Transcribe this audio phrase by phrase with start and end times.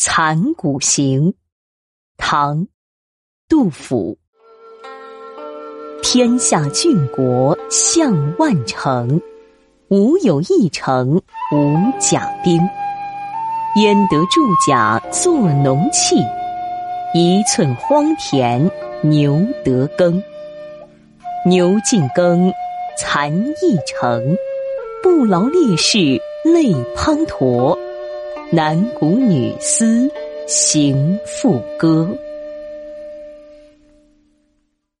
[0.00, 1.34] 残骨行，
[2.16, 2.58] 唐·
[3.48, 4.16] 杜甫。
[6.04, 9.20] 天下郡国向万城，
[9.88, 11.20] 无有一城
[11.52, 12.60] 无甲兵。
[13.74, 16.14] 焉得筑甲作农器？
[17.12, 18.70] 一寸荒田
[19.02, 20.22] 牛得耕。
[21.44, 22.52] 牛尽耕，
[22.96, 24.36] 残一城，
[25.02, 25.98] 不劳烈士
[26.44, 27.76] 泪滂沱。
[28.50, 30.10] 男鼓女思
[30.46, 32.08] 行赋歌。